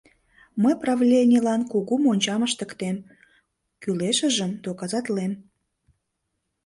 Мый 0.61 0.75
правленьылан 0.83 1.61
кугу 1.71 1.95
мончам 2.03 2.41
ыштыктем, 2.47 2.97
кӱлешыжым 3.81 4.51
доказатлем. 4.63 5.31